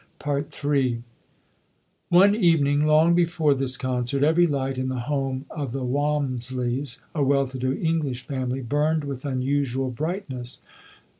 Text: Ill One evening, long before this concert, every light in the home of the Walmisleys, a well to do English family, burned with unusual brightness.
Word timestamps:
Ill 0.25 0.93
One 2.09 2.33
evening, 2.33 2.87
long 2.87 3.13
before 3.13 3.53
this 3.53 3.77
concert, 3.77 4.23
every 4.23 4.47
light 4.47 4.79
in 4.79 4.89
the 4.89 5.01
home 5.01 5.45
of 5.51 5.73
the 5.73 5.85
Walmisleys, 5.85 7.01
a 7.13 7.21
well 7.23 7.45
to 7.45 7.59
do 7.59 7.73
English 7.73 8.23
family, 8.23 8.61
burned 8.61 9.03
with 9.03 9.25
unusual 9.25 9.91
brightness. 9.91 10.63